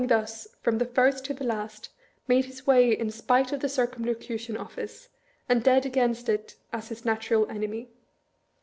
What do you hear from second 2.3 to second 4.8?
his way in spite of the Cir cumlocution